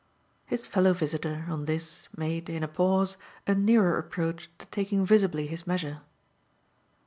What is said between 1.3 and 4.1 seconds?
on this, made, in a pause, a nearer